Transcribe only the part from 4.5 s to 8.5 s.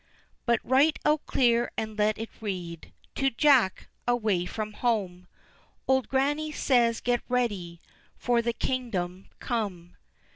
home, Old Grannie says, get ready, For